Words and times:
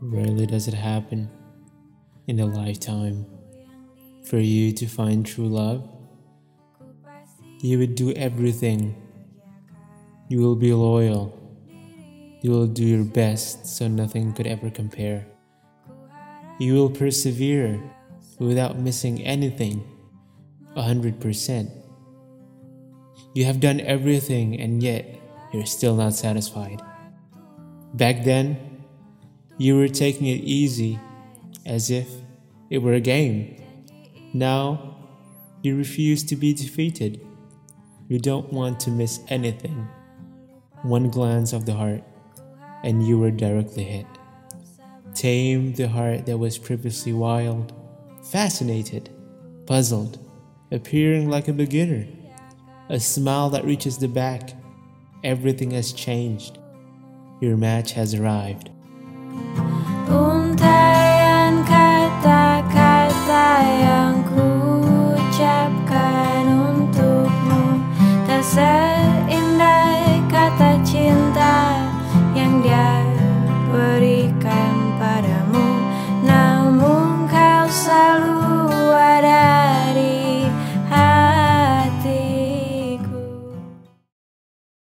Rarely 0.00 0.46
does 0.46 0.68
it 0.68 0.74
happen 0.74 1.28
in 2.28 2.38
a 2.38 2.46
lifetime 2.46 3.26
for 4.24 4.38
you 4.38 4.70
to 4.72 4.86
find 4.86 5.26
true 5.26 5.48
love. 5.48 5.88
You 7.60 7.78
would 7.78 7.96
do 7.96 8.12
everything. 8.12 8.94
You 10.28 10.38
will 10.38 10.54
be 10.54 10.72
loyal. 10.72 11.34
You 12.42 12.52
will 12.52 12.68
do 12.68 12.84
your 12.84 13.04
best 13.04 13.66
so 13.66 13.88
nothing 13.88 14.32
could 14.32 14.46
ever 14.46 14.70
compare. 14.70 15.26
You 16.60 16.74
will 16.74 16.90
persevere 16.90 17.82
without 18.38 18.78
missing 18.78 19.20
anything, 19.22 19.82
a 20.76 20.82
hundred 20.82 21.18
percent. 21.18 21.70
You 23.34 23.44
have 23.46 23.58
done 23.58 23.80
everything 23.80 24.60
and 24.60 24.80
yet 24.80 25.18
you're 25.52 25.66
still 25.66 25.96
not 25.96 26.14
satisfied. 26.14 26.82
Back 27.94 28.22
then, 28.22 28.67
you 29.58 29.76
were 29.76 29.88
taking 29.88 30.28
it 30.28 30.40
easy 30.44 30.98
as 31.66 31.90
if 31.90 32.08
it 32.70 32.78
were 32.78 32.94
a 32.94 33.00
game. 33.00 33.60
Now, 34.32 34.96
you 35.62 35.76
refuse 35.76 36.22
to 36.24 36.36
be 36.36 36.54
defeated. 36.54 37.26
You 38.08 38.20
don't 38.20 38.52
want 38.52 38.78
to 38.80 38.90
miss 38.90 39.20
anything. 39.28 39.88
One 40.82 41.10
glance 41.10 41.52
of 41.52 41.66
the 41.66 41.74
heart, 41.74 42.04
and 42.84 43.04
you 43.04 43.18
were 43.18 43.32
directly 43.32 43.82
hit. 43.82 44.06
Tame 45.14 45.74
the 45.74 45.88
heart 45.88 46.26
that 46.26 46.38
was 46.38 46.56
previously 46.56 47.12
wild, 47.12 47.72
fascinated, 48.30 49.10
puzzled, 49.66 50.18
appearing 50.70 51.28
like 51.28 51.48
a 51.48 51.52
beginner. 51.52 52.06
A 52.88 53.00
smile 53.00 53.50
that 53.50 53.64
reaches 53.64 53.98
the 53.98 54.08
back. 54.08 54.52
Everything 55.24 55.72
has 55.72 55.92
changed. 55.92 56.58
Your 57.40 57.56
match 57.56 57.92
has 57.92 58.14
arrived. 58.14 58.70
Untaian 60.08 61.60
kata-kata 61.68 63.48
yang 63.60 64.24
ku 64.24 64.48
untukmu 66.48 67.84
Tak 68.24 68.40